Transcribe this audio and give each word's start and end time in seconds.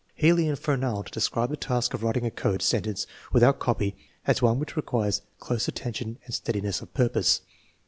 Healy 0.15 0.47
and 0.47 0.57
Fernald 0.57 1.11
describe 1.11 1.51
the 1.51 1.55
task 1.55 1.93
of 1.93 2.01
writing 2.01 2.25
a 2.25 2.31
code 2.31 2.63
sentence 2.63 3.05
without 3.31 3.59
copy 3.59 3.95
as 4.25 4.41
one 4.41 4.57
which 4.57 4.75
requires" 4.75 5.21
close 5.39 5.69
at 5.69 5.75
tention 5.75 6.17
and 6.25 6.33
steadiness 6.33 6.81
of 6.81 6.91
purpose." 6.95 7.41